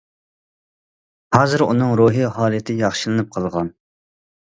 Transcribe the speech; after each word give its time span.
ھازىر 1.37 1.65
ئۇنىڭ 1.67 1.93
روھىي 2.01 2.33
ھالىتى 2.41 2.81
ياخشىلىنىپ 2.83 3.33
قالغان. 3.39 3.75